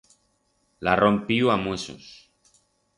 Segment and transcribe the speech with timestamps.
[0.87, 2.13] L'ha rompiu a muesos.